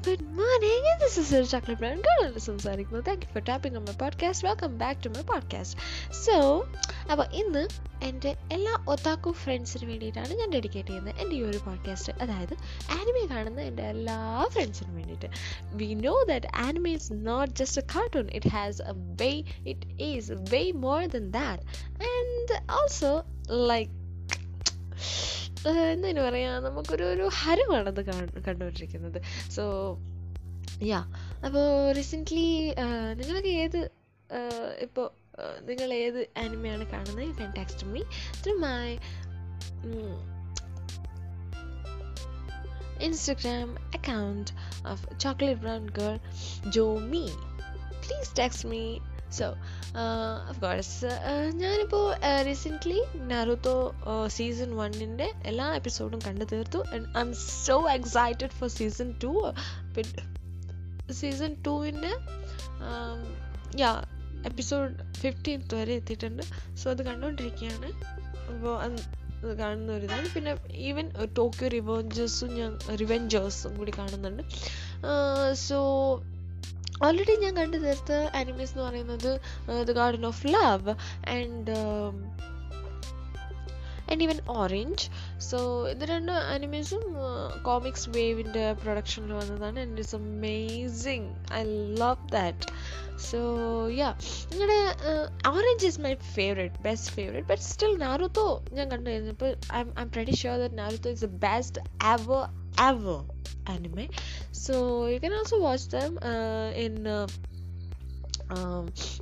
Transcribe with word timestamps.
good 0.00 0.22
morning. 0.22 0.82
And 0.92 1.00
this 1.00 1.18
is 1.18 1.32
your 1.32 1.44
chocolate 1.44 1.78
brown 1.78 2.00
girl. 2.02 2.38
സംസാരിക്കുന്നത് 2.38 3.06
thank 3.06 3.22
you 3.24 3.28
for 3.32 3.42
tapping 3.42 3.78
my 3.78 3.94
podcast 3.98 4.48
welcome 4.48 4.78
back 4.78 5.00
to 5.04 5.08
my 5.08 5.22
podcast 5.22 5.78
so 6.26 6.66
അപ്പോൾ 7.10 7.26
ഇന്ന് 7.32 7.68
എന്റെ 8.02 8.36
എല്ലാ 8.52 8.84
ഒത്താക്കു 8.88 9.30
ഫ്രണ്ട്സിന് 9.32 9.90
വേണ്ടിയിട്ടാണ് 9.90 10.34
ഞാൻ 10.34 10.50
ഡെഡിക്കേറ്റ് 10.50 10.88
ചെയ്യുന്നത് 10.88 11.20
എന്റെ 11.20 11.36
ഈ 11.36 11.42
ഒരു 11.42 11.58
പോഡ്കാസ്റ്റ് 11.58 12.12
അതായത് 12.12 12.54
ആനിമെ 12.90 13.34
കാണുന്ന 13.34 13.60
എന്റെ 13.60 13.82
എല്ലാ 13.82 14.46
ഫ്രണ്ട്സിനും 14.50 14.94
വേണ്ടിയിട്ട്. 14.94 15.30
We 15.74 15.94
know 15.94 16.22
that 16.28 16.46
anime 16.56 16.90
is 16.90 17.12
not 17.12 17.54
just 17.54 17.82
a 17.82 17.86
cartoon 17.96 18.28
it 18.32 18.48
has 18.48 18.82
a 18.82 18.96
way 19.22 19.42
it 19.66 20.02
is 20.02 20.32
way 20.32 20.70
more 20.70 21.06
than 21.06 21.30
that 21.30 21.64
and 22.14 22.72
also 22.72 23.24
like 23.68 23.97
എന്തിനു 25.76 26.20
പറയാ 26.20 26.60
നമുക്കൊരു 26.60 27.04
ഒരു 27.04 27.30
ഹരമാണത് 27.40 28.04
കണ്ടുകൊണ്ടിരിക്കുന്നത്. 28.06 29.22
സോ 29.50 29.98
യാ 30.82 30.98
അപ്പോൾ 31.46 31.92
റീസെന്റ്ലി 31.92 32.74
നിങ്ങൾക്ക് 33.14 33.48
ഏത് 33.48 33.90
ഇപ്പോൾ 34.80 35.10
നിങ്ങൾ 35.62 35.92
ഏത് 35.94 36.28
ആനിമയാണ് 36.36 36.84
കാണുന്നത് 36.90 37.26
you 37.26 37.32
can 37.32 37.52
text 37.56 37.86
me 37.86 38.00
through 38.44 38.54
my 38.58 38.98
Instagram 43.02 43.76
account 43.94 44.50
of 44.86 45.18
chocolate 45.18 45.60
brown 45.60 45.86
girl 45.86 46.18
Jomi 46.98 47.26
please 48.06 48.36
text 48.38 48.68
me 48.68 48.98
so 49.38 49.46
of 50.50 50.60
course 50.60 51.10
ഞാനിപ്പോൾ 51.62 52.04
റീസെന്റ്ലി 52.48 52.98
നറുത്തോ 53.32 53.76
സീസൺ 54.36 54.76
വണ്ണിന്റെ 54.76 55.28
എല്ലാ 55.44 55.66
എപ്പിസോഡും 55.74 56.20
കണ്ടു 56.26 56.44
തീർത്തു. 56.52 56.80
And 56.94 57.06
I'm 57.20 57.34
so 57.66 57.76
excited 57.90 58.50
for 58.50 58.70
season 58.78 59.10
two 59.24 59.32
പിന്നെ 59.96 60.24
സീസൺ 61.12 61.54
ടുവിന്റെ 61.66 62.12
യാ 63.80 63.92
എപ്പിസോഡ് 64.46 64.90
ഫിഫ്റ്റീൻത്ത് 65.20 65.74
വരെ 65.74 65.94
എത്തിയിട്ടുണ്ട്. 66.00 66.42
സോ 66.80 66.90
അത് 66.90 67.02
കണ്ടുകൊണ്ടിരിക്കുകയാണ് 67.02 67.88
അപ്പോൾ 68.50 68.74
അത് 68.82 68.98
കാണുന്ന 69.58 69.90
ഒരു 69.92 70.04
ഇതാണ്. 70.04 70.28
പിന്നെ 70.34 70.52
ഈവൻ 70.88 71.06
ടോക്കിയോ 71.38 71.68
റിവഞ്ചേഴ്സും 71.68 72.50
ഞാൻ 72.58 72.72
റിവെഞ്ചേഴ്സും 73.00 73.72
കൂടി 73.78 73.92
കാണുന്നുണ്ട്. 73.98 74.42
സോ 75.66 75.78
ഓൾറെഡി 77.04 77.34
ഞാൻ 77.36 77.52
കണ്ടു 77.56 77.76
തീർത്ത 77.76 78.12
ആനിമീസ് 78.36 78.72
എന്ന് 78.72 78.84
പറയുന്നത് 78.84 79.30
the 79.86 79.92
garden 79.92 80.26
of 80.26 80.46
love 80.46 80.94
and 81.30 81.76
and 84.08 84.24
even 84.26 84.38
orange 84.56 85.04
so 85.48 85.58
ഇത് 85.92 86.04
രണ്ട് 86.10 86.32
ആനിമീസും 86.54 87.02
കോമിക്സ് 87.62 88.06
വേവിന്റെ 88.16 88.64
പ്രൊഡക്ഷനിൽ 88.82 89.32
വന്നതാണ് 89.40 89.80
and 89.80 89.96
it's 89.96 90.16
amazing 90.20 91.28
I 91.54 91.62
love 92.02 92.28
that 92.36 92.66
so 93.28 93.40
yeah 93.94 94.10
നിങ്ങളുടെ 94.50 94.80
orange 95.52 95.86
is 95.90 96.00
my 96.00 96.14
favourite 96.36 96.82
best 96.82 97.14
favourite 97.14 97.48
but 97.48 97.64
still 97.70 97.94
Naruto 98.06 98.48
ഞാൻ 98.78 98.86
കണ്ടു 98.94 99.08
കഴിഞ്ഞപ്പോൾ 99.10 99.52
I 99.72 99.82
I'm 100.04 100.12
pretty 100.16 100.36
sure 100.42 100.58
that 100.64 100.78
Naruto 100.78 101.10
is 101.10 101.24
the 101.28 101.32
best 101.48 101.82
ever 102.14 102.44
ever 102.90 103.18
anime. 103.66 104.08
So 104.52 105.06
you 105.06 105.20
can 105.20 105.32
also 105.32 105.60
watch 105.60 105.88
them 105.88 106.18
uh, 106.22 106.70
in 106.76 107.06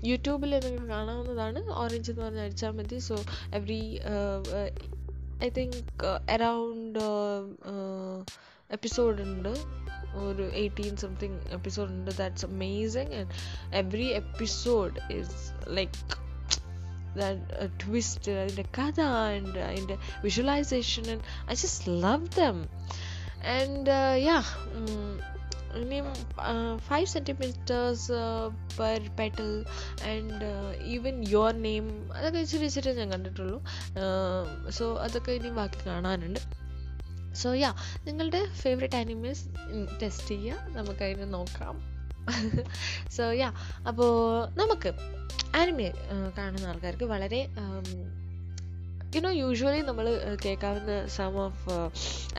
യൂട്യൂബിൽ 0.04 0.52
നിങ്ങൾക്ക് 0.64 0.86
കാണാവുന്നതാണ്. 0.86 1.60
Orange 1.72 2.10
എന്ന് 2.12 2.22
പറഞ്ഞാൽ 2.22 2.44
അടിച്ചാൽ 2.44 2.70
മതി. 2.70 2.98
So 2.98 3.16
every 3.54 4.00
I 5.44 5.48
think 5.48 6.06
around 6.30 7.04
episode 8.70 9.22
ഉണ്ട്. 9.22 9.52
ഒരു 10.18 10.44
എയ്റ്റീൻ 10.52 10.96
സംതിങ് 10.96 11.40
എപ്പിസോഡ് 11.52 11.90
ഉണ്ട്. 11.90 12.10
That's 12.18 12.46
amazing 12.46 13.14
and 13.14 13.32
every 13.76 14.06
episode 14.22 15.12
is 15.12 15.50
like 15.68 15.98
twist 17.82 18.32
അതിന്റെ 18.32 18.64
കഥ 18.78 19.00
ആൻഡ് 19.00 19.58
അതിന്റെ 19.58 19.96
visualisation 20.24 21.04
and 21.10 21.50
I 21.50 21.54
just 21.54 21.90
love 22.02 22.26
them 22.38 22.58
and 23.56 23.92
yeah 24.22 24.38
name 25.84 26.08
uh, 26.38 26.78
5 26.88 27.08
centimeters 27.08 28.10
uh, 28.10 28.50
per 28.78 28.98
petal 29.18 29.64
and 30.02 30.42
uh, 30.42 30.72
even 30.94 31.22
your 31.34 31.52
അതൊക്കെ 32.16 32.38
ഇച്ചിരി 32.38 32.64
ഇച്ചിരി 32.64 32.92
ഞാൻ 32.94 33.10
കണ്ടിട്ടുള്ളൂ. 33.12 33.64
സോ 34.68 34.96
അതൊക്കെ 34.96 35.32
ഇനി 35.32 35.48
ബാക്കി 35.48 35.86
കാണാനുണ്ട്. 35.86 36.40
സോ 37.34 37.54
യാ 37.54 37.74
നിങ്ങളുടെ 38.04 38.46
ഫേവറേറ്റ് 38.46 38.96
ആനിമേസ് 38.96 39.44
ടെസ്റ്റ് 40.02 40.28
ചെയ്യുക. 40.28 40.66
നമുക്കതിന് 40.68 41.34
നോക്കാം. 41.34 41.76
സോ 43.08 43.30
യാ 43.30 43.52
അപ്പോൾ 43.88 44.12
നമുക്ക് 44.58 44.92
ആനിമെ 45.56 45.92
കാണുന്ന 46.38 46.66
ആൾക്കാർക്ക് 46.66 47.04
വളരെ 47.04 47.48
യുനോ 49.16 49.30
യൂഷ്വലി 49.42 49.80
നമ്മൾ 49.88 50.06
കേൾക്കാവുന്ന 50.44 50.94
സം 51.16 51.34
ഓഫ് 51.44 51.74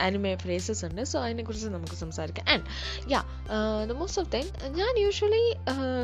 ആനിമേ 0.04 0.32
ഫ്രേസസ് 0.42 0.82
ഉണ്ട്. 0.88 1.02
സോ 1.10 1.16
അതിനെക്കുറിച്ച് 1.26 1.68
നമുക്ക് 1.76 1.96
സംസാരിക്കാം. 2.02 2.46
And 2.52 2.64
yeah 3.12 3.20
the 3.90 3.92
most 4.00 4.20
of 4.22 4.30
time 4.34 4.46
ഞാൻ 4.80 4.92
യൂഷ്വലി 5.04 5.44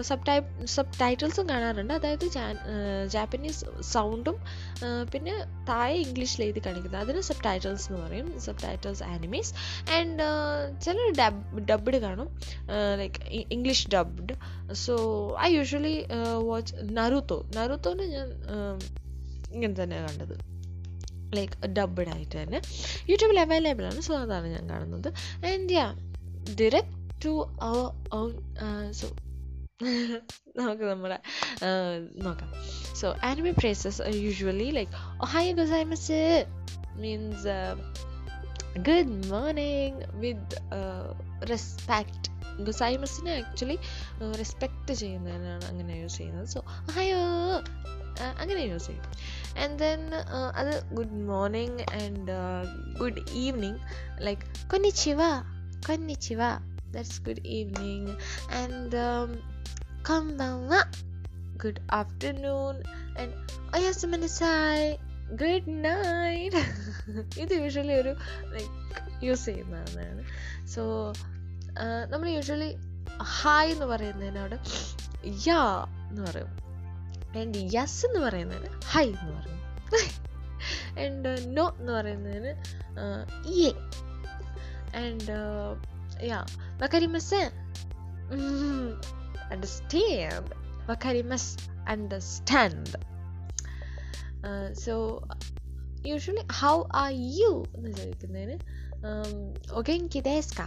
സബ് 0.08 0.26
ടൈപ്പ് 0.28 0.66
സബ് 0.74 0.94
ടൈറ്റിൽസും 1.00 1.48
കാണാറുണ്ട്. 1.48 1.94
അതായത് 1.98 2.26
ജാപ്പനീസ് 3.14 3.64
സൗണ്ടും 3.92 4.38
പിന്നെ 5.12 5.34
താഴെ 5.68 5.98
ഇംഗ്ലീഷിൽ 6.06 6.42
എഴുതി 6.46 6.62
കാണിക്കുന്നത്. 6.66 7.00
അതിന് 7.04 7.20
സബ് 7.20 7.44
ടൈറ്റിൽസ് 7.44 7.86
എന്ന് 7.90 8.00
പറയും. 8.06 8.28
സബ് 8.46 8.62
ടൈറ്റിൽസ് 8.64 9.04
ആനിമീസ് 9.14 9.52
ആൻഡ് 9.98 10.26
ചില 10.86 10.98
ഡബ് 11.20 11.64
ഡബ്ഡ് 11.70 12.00
കാണും. 12.06 12.28
Like 13.02 13.20
English 13.56 13.86
dubbed 13.94 14.34
so 14.84 14.96
I 15.46 15.48
usually 15.56 15.96
watch 16.50 16.74
Naruto 16.98 17.38
നറുത്തോനെ 17.56 18.06
ഞാൻ 18.16 18.28
ഇങ്ങനെ 19.54 19.74
തന്നെയാണ് 19.82 20.08
കണ്ടത്. 20.10 20.36
ലൈക്ക് 21.36 21.68
ഡബ്ഡ് 21.78 22.08
ആയിട്ട് 22.14 22.36
തന്നെ. 22.42 22.60
യൂട്യൂബിൽ 23.10 23.40
അവൈലബിൾ 23.40 23.86
ആണ്. 23.90 24.00
സോ 24.08 24.14
അതാണ് 24.24 24.46
ഞാൻ 24.54 24.64
കാണുന്നത്. 24.70 25.08
And 25.50 25.72
yeah 25.78 25.86
direct 26.60 27.24
to 27.24 27.34
our 27.68 27.86
own 28.18 28.30
so 29.00 29.08
നമുക്ക് 30.58 30.84
നമ്മുടെ 30.90 31.18
നോക്കാം. 32.24 32.50
So 33.00 33.06
anime 33.28 33.52
phrases 33.60 34.02
usually 34.24 34.68
like 34.78 34.92
hi 35.32 35.52
ഗൊസൈമസ് 35.60 36.20
means 37.02 37.56
good 38.88 39.16
morning 39.32 40.04
with 40.22 40.56
respect 41.50 42.30
ഗുസൈമസിനെ 42.66 43.32
actually 43.40 43.76
respect 44.40 44.94
ചെയ്യുന്നതിനാണ് 45.00 45.64
അങ്ങനെ 45.70 45.94
യൂസ് 46.02 46.18
ചെയ്യുന്നത്. 46.18 46.48
സോ 46.54 46.60
ഹയോ 46.96 47.22
അങ്ങനെ 48.42 48.60
യൂസ് 48.60 48.86
ചെയ്യും. 48.86 49.06
ആൻഡ് 49.56 49.78
ദെൻ 49.78 50.14
അത് 50.54 50.82
good 50.94 51.12
morning 51.12 51.82
and 51.82 52.32
good 52.98 53.30
evening 53.30 53.78
like 54.18 54.42
കൊന്നിച്ചിവ 54.70 55.20
കൊന്നിച്ചിവ 55.86 56.38
ദാറ്റ്സ് 56.90 57.22
ഗുഡ് 57.22 57.44
ഈവനിങ് 57.44 58.16
ആൻഡ് 58.52 59.02
കമ്പവ 60.02 60.82
ഗുഡ് 61.56 61.82
ആഫ്റ്റർനൂൺ 61.92 62.82
ആൻഡ് 63.20 63.34
ഒയാസമനസായ് 63.76 64.96
ഗുഡ് 65.30 65.84
നൈറ്റ് 65.84 66.56
ഇത് 67.40 67.52
യൂഷ്വലി 67.52 67.92
ഒരു 67.92 68.16
ലൈക്ക് 68.44 69.24
യൂസ് 69.24 69.44
ചെയ്യുന്നതാണ്. 69.44 70.24
സോ 70.64 71.12
നമ്മൾ 72.06 72.28
യൂഷ്വലി 72.28 72.76
ഹായ് 73.22 73.70
എന്ന് 73.70 73.86
പറയുന്നതിനോട് 73.86 74.56
യാ 75.46 75.86
എന്ന് 76.10 76.22
പറയും. 76.22 76.63
ആൻഡ് 77.40 77.60
യെസ് 77.74 78.06
എന്ന് 78.06 78.20
പറയുന്നതിന് 78.20 78.70
ഹൈ 78.86 79.06
എന്ന് 79.06 79.32
പറയും 79.38 79.60
ആൻഡ് 81.04 81.56
നോ 81.56 81.64
എന്ന് 81.80 81.92
പറയുന്നതിന് 81.92 82.52
ഇയെ 83.54 83.72
ആൻഡ് 85.02 85.36
യാ 86.28 86.40
വക്കരിമസ് 86.82 87.40
understand 89.52 90.52
വക്കരിമസ് 90.90 91.50
understand 91.88 93.00
so 94.84 94.94
usually 96.10 96.46
how 96.60 96.74
are 97.02 97.10
you 97.40 97.52
എന്ന് 97.76 97.90
ചോദിക്കുന്നതിന് 97.90 98.56
ഒകെങ്കി 99.72 100.20
ദേസ്ക 100.30 100.60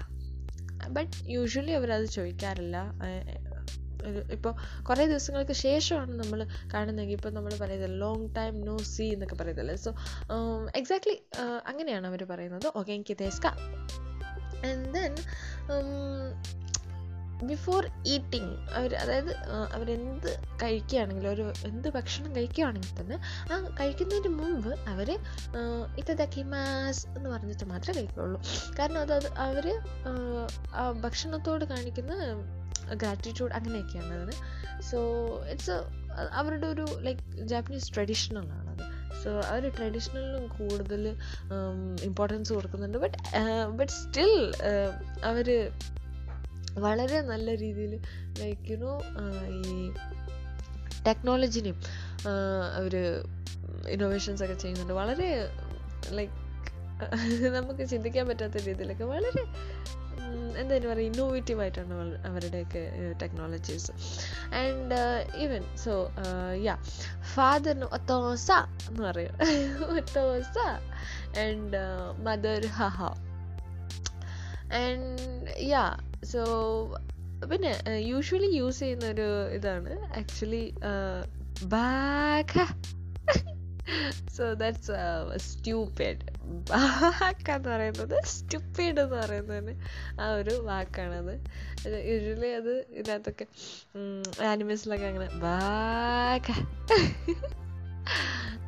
ബട്ട് 0.96 1.16
യൂഷ്വലി 1.36 1.72
അവരത് 1.72 2.06
ചോദിക്കാറില്ല. 2.06 2.78
ഇപ്പോൾ 4.32 4.54
കുറേ 4.84 5.06
ദിവസങ്ങൾക്ക് 5.06 5.54
ശേഷമാണ് 5.54 6.20
നമ്മൾ 6.20 6.48
കാണുന്നതെങ്കിൽ 6.74 7.14
ഇപ്പോൾ 7.14 7.30
നമ്മൾ 7.30 7.56
പറയുന്നത് 7.62 8.02
ലോങ് 8.02 8.36
ടൈം 8.38 8.62
നോ 8.62 8.78
സീ 8.78 9.14
എന്നൊക്കെ 9.14 9.36
പറയത്തില്ലേ 9.36 9.76
സോ 9.76 9.92
എക്സാക്ട്ലി 10.76 11.18
അങ്ങനെയാണ് 11.66 12.08
അവർ 12.08 12.24
പറയുന്നത്. 12.24 12.68
ഓക്കെ 12.76 12.92
എനിക്ക് 12.92 13.18
തേസ്ക 13.22 13.48
ആൻഡ് 14.66 14.94
ദെൻ 14.94 15.14
ബിഫോർ 17.46 17.92
ഈറ്റിംഗ് 18.06 18.72
അവർ 18.72 18.96
അതായത് 18.96 19.32
അവരെന്ത് 19.74 20.30
കഴിക്കുകയാണെങ്കിലും 20.64 21.32
ഒരു 21.32 21.54
എന്ത് 21.66 21.90
ഭക്ഷണം 21.90 22.36
കഴിക്കുകയാണെങ്കിൽ 22.36 23.02
തന്നെ 23.02 23.18
ആ 23.52 23.60
കഴിക്കുന്നതിന് 23.80 24.30
മുമ്പ് 24.34 24.80
അവർ 24.88 25.10
ഇത്തതാക്കി 25.98 26.44
മാസ് 26.44 27.08
എന്ന് 27.08 27.30
പറഞ്ഞിട്ട് 27.30 27.66
മാത്രമേ 27.66 27.96
കഴിക്കുള്ളൂ 27.98 28.40
കാരണം 28.80 29.00
അത് 29.00 29.28
അവർ 29.38 29.68
ആ 30.76 30.92
ഭക്ഷണത്തോട് 31.02 31.66
കാണിക്കുന്ന 31.66 32.14
ഗ്രാറ്റിറ്റ്യൂഡ് 32.94 33.54
അങ്ങനെയൊക്കെയാണ് 33.54 34.14
അതിന്. 34.14 34.36
സോ 34.82 35.00
ഇറ്റ്സ് 35.52 35.72
അവരുടെ 36.32 36.68
ഒരു 36.68 36.86
ലൈക്ക് 37.02 37.22
ജാപ്പനീസ് 37.38 37.94
ട്രഡീഷണൽ 37.94 38.48
ആണത് 38.52 38.84
സോ 39.24 39.30
അവർ 39.40 39.70
ട്രഡീഷണലിനും 39.70 40.48
കൂടുതൽ 40.48 41.18
ഇമ്പോർട്ടൻസ് 42.04 42.54
കൊടുക്കുന്നുണ്ട്. 42.54 42.98
ബട്ട് 42.98 43.18
ബട്ട് 43.78 43.92
സ്റ്റിൽ 43.92 44.52
അവർ 45.24 45.72
വളരെ 46.80 47.22
നല്ല 47.22 47.58
രീതിയിൽ 47.58 47.94
ലൈക്ക് 48.40 48.72
യുനോ 48.72 49.02
ഈ 49.50 49.92
ടെക്നോളജിനെയും 51.08 51.78
അവർ 52.76 53.24
ഇന്നോവേഷൻസ് 53.88 54.44
ഒക്കെ 54.44 54.54
ചെയ്യുന്നുണ്ട്. 54.54 54.94
വളരെ 54.94 55.30
ലൈക്ക് 56.10 56.34
നമുക്ക് 57.56 57.90
ചിന്തിക്കാൻ 57.90 58.28
പറ്റാത്ത 58.28 58.58
രീതിയിലൊക്കെ 58.58 59.04
വളരെ 59.04 59.44
എന്തായാലും 60.58 60.92
പറയുക 60.92 61.06
ഇന്നോവേറ്റീവ് 61.06 61.62
ആയിട്ടാണ് 61.62 61.94
അവരുടെയൊക്കെ 62.26 63.14
technologies 63.22 63.92
and 64.56 65.00
even 65.38 65.76
so 65.76 66.12
yeah 66.62 66.76
ഫാദറിന് 67.36 67.84
ഒത്തോസ 67.84 68.52
എന്ന് 68.90 69.04
പറയും. 69.04 69.34
ഒത്തോസ. 69.98 70.58
ആൻഡ് 71.40 71.80
മദർ 72.20 72.66
ഹഹ. 72.68 73.00
ആൻഡ് 74.74 75.48
യാ 75.60 75.98
സോ 76.24 76.42
പിന്നെ 77.52 77.74
യൂഷ്വലി 77.98 78.56
യൂസ് 78.56 78.80
ചെയ്യുന്ന 78.80 79.06
ഒരു 79.06 79.50
ഇതാണ്. 79.50 80.18
Actually 80.18 80.74
bag 81.64 82.66
so 84.36 84.54
that's 84.54 84.92
stupid 85.36 86.24
ബാക്ക് 86.72 87.52
എന്ന് 87.52 87.70
പറയുന്നത് 87.70 88.24
സ്റ്റുപ്പിഡ് 88.26 89.00
എന്ന് 89.00 89.16
പറയുന്നതിന് 89.16 89.74
ആ 90.22 90.32
ഒരു 90.32 90.50
വാക്കാണത്. 90.50 91.34
യൂഷ്വലി 92.10 92.52
അത് 92.54 92.86
ഇതിനകത്തൊക്കെ 92.90 93.46
ആനിമൽസിലൊക്കെ 94.46 95.06
അങ്ങനെ 95.06 95.30
വാക്ക. 95.36 96.50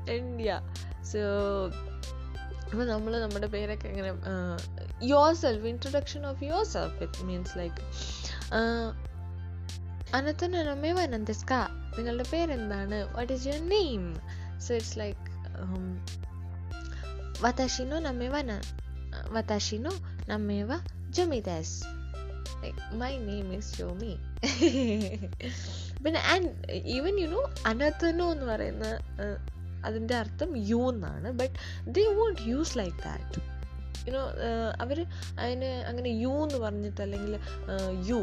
ഇന്ത്യ 0.10 0.52
സോ 1.12 1.20
അപ്പോൾ 2.66 2.86
നമ്മൾ 2.86 3.20
നമ്മുടെ 3.20 3.48
പേരൊക്കെ 3.48 3.88
എങ്ങനെ 3.88 4.10
yourself 5.34 5.66
introduction 5.66 6.28
of 6.28 6.44
yourself 6.64 7.04
it 7.04 7.24
means 7.24 7.58
like 7.58 7.82
അനത്തനമേ 10.16 10.92
വനന്തസ്ക 10.92 11.54
നിങ്ങളുടെ 11.98 12.26
പേരെന്താണ്? 12.34 13.16
What 13.16 13.34
is 13.34 13.48
your 13.48 13.70
name 13.70 14.04
so 14.66 14.72
it's 14.74 14.98
like 15.00 15.26
വതാഷിനോ 17.44 17.98
നമേവ 18.00 18.36
വതാഷിനോ 19.36 19.94
നമേവ 20.30 20.72
ജൊമിദാസ് 21.10 21.78
like 22.64 22.82
my 22.96 23.12
name 23.28 23.48
is 23.54 23.72
Jomi 23.78 24.14
പിന്നെ 26.04 26.20
ആൻഡ് 26.34 26.50
ഈവൻ 26.96 27.16
യു 27.22 27.28
നോ 27.28 27.44
അനത്തനോ 27.66 28.28
എന്ന് 28.32 28.46
പറയുന്ന 28.46 28.88
uh, 29.24 29.38
അതിന്റെ 29.84 30.16
അർത്ഥം 30.16 30.50
യു 30.70 30.80
എന്നാണ് 30.90 31.30
but 31.32 31.56
they 31.88 32.04
won't 32.16 32.40
use 32.48 32.74
like 32.78 32.98
that 33.04 33.42
you know 34.08 34.24
അവർ 34.80 34.98
അതിന് 35.40 35.70
അങ്ങനെ 35.88 36.10
യു 36.24 36.34
എന്ന് 36.44 36.58
പറഞ്ഞിട്ട് 36.58 37.02
അല്ലെങ്കിൽ 37.02 37.34
യു 38.10 38.20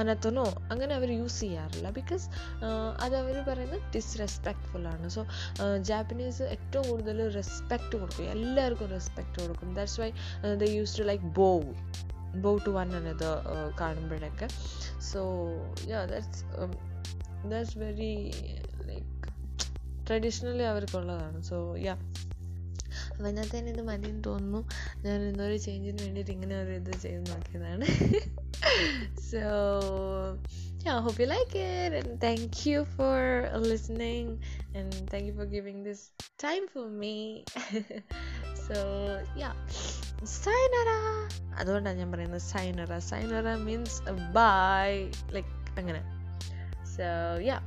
അനത്തനോ 0.00 0.44
അങ്ങനെ 0.72 0.92
അവർ 0.98 1.10
യൂസ് 1.18 1.40
ചെയ്യാറില്ല. 1.40 1.88
ബിക്കോസ് 1.98 2.26
അത് 3.04 3.14
അവർ 3.22 3.36
പറയുന്നത് 3.48 3.82
ഡിസ്റെസ്പെക്ട്ഫുൾ 3.94 4.84
ആണ്. 4.94 5.08
സോ 5.16 5.22
ജാപ്പനീസ് 5.90 6.42
ഏറ്റവും 6.54 6.84
കൂടുതൽ 6.90 7.20
റെസ്പെക്റ്റ് 7.38 7.94
കൊടുക്കും. 8.02 8.28
എല്ലാവർക്കും 8.36 8.90
റെസ്പെക്റ്റ് 8.96 9.38
കൊടുക്കും. 9.42 9.74
That's 9.78 10.00
why 10.00 10.10
they 10.62 10.70
use 10.76 10.98
to 10.98 11.06
like 11.10 11.24
bow 11.40 11.50
bow 12.44 12.52
to 12.66 12.70
one 12.78 12.88
അനത് 13.00 13.28
കാണുമ്പോഴൊക്കെ. 13.80 14.48
So 15.10 15.22
yeah 15.92 16.00
that's 16.12 16.44
that's 17.52 17.76
very 17.84 18.14
like 18.90 19.28
traditionally 20.08 20.66
അവർക്കുള്ളതാണ്. 20.72 21.40
So 21.50 21.58
yeah 21.88 21.96
അപ്പോൾ 23.20 23.32
തന്നെ 23.52 23.70
ഇത് 23.70 23.80
മതിയെന്ന് 23.82 24.22
തോന്നുന്നു 24.24 24.60
ഞാൻ 25.04 25.16
ഇന്നൊരു 25.26 25.56
ചേഞ്ചിന് 25.64 25.98
വേണ്ടിയിട്ട് 26.04 26.32
ഇങ്ങനെ 26.32 26.54
ഒരു 26.62 26.72
ഇത് 26.80 26.92
ചെയ്ത് 27.02 27.24
നോക്കിയതാണ് 27.32 27.86
so 29.30 29.42
yeah, 30.84 30.94
I 30.94 31.02
hope 31.02 31.18
you 31.18 31.26
like 31.26 31.54
it 31.54 31.92
and 31.92 32.10
thank 32.20 32.52
you 32.64 32.78
for 32.96 33.16
listening 33.62 34.26
and 34.74 34.88
thank 35.10 35.24
you 35.26 35.34
for 35.34 35.46
giving 35.46 35.78
this 35.82 36.00
time 36.38 36.64
for 36.74 36.86
me. 37.02 37.16
so 38.66 38.78
yeah, 39.42 39.54
sayonara. 40.38 40.96
അതുകൊണ്ടാണ് 41.60 42.00
ഞാൻ 42.02 42.10
പറയുന്നത് 42.14 42.44
സൈനറ 42.52 42.98
സൈനറ 43.10 43.54
മീൻസ് 43.68 43.98
ബൈ 44.38 44.88
ലൈക്ക് 45.36 45.52
അങ്ങനെ 45.78 46.02
so 46.94 47.08
yeah 47.50 47.58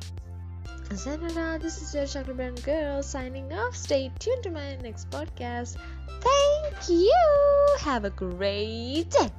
This 0.93 1.81
is 1.81 1.95
your 1.95 2.05
chocolate 2.05 2.37
brown 2.37 2.53
girl 2.53 3.01
signing 3.01 3.51
off. 3.51 3.75
Stay 3.75 4.11
tuned 4.19 4.43
to 4.43 4.51
my 4.51 4.75
next 4.75 5.09
podcast. 5.09 5.75
Thank 6.21 6.87
you. 6.87 7.11
Have 7.79 8.05
a 8.05 8.11
great 8.11 9.09
day. 9.09 9.32